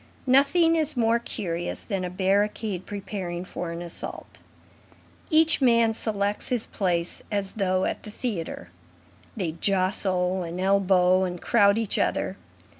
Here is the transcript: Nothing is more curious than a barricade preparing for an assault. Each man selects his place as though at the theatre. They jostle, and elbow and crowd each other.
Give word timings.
Nothing 0.25 0.75
is 0.75 0.97
more 0.97 1.19
curious 1.19 1.83
than 1.83 2.03
a 2.03 2.09
barricade 2.09 2.87
preparing 2.87 3.45
for 3.45 3.69
an 3.71 3.83
assault. 3.83 4.39
Each 5.29 5.61
man 5.61 5.93
selects 5.93 6.49
his 6.49 6.65
place 6.65 7.21
as 7.31 7.51
though 7.51 7.85
at 7.85 8.01
the 8.01 8.09
theatre. 8.09 8.71
They 9.37 9.51
jostle, 9.51 10.41
and 10.41 10.59
elbow 10.59 11.23
and 11.23 11.39
crowd 11.39 11.77
each 11.77 11.99
other. 11.99 12.35